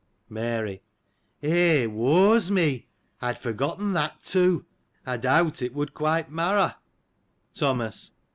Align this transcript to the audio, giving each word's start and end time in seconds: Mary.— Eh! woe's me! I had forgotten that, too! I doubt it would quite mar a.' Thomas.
Mary.— 0.29 0.81
Eh! 1.43 1.85
woe's 1.85 2.49
me! 2.49 2.87
I 3.21 3.27
had 3.27 3.37
forgotten 3.37 3.93
that, 3.93 4.23
too! 4.23 4.65
I 5.05 5.17
doubt 5.17 5.61
it 5.61 5.75
would 5.75 5.93
quite 5.93 6.31
mar 6.31 6.57
a.' 6.57 6.77
Thomas. 7.53 8.11